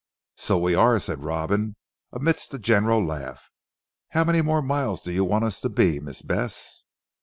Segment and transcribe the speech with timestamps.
[0.35, 1.75] "So we are," said Robin
[2.11, 3.51] amidst a general laugh.
[4.09, 6.85] "How many more miles do you want us to be Miss Bess?"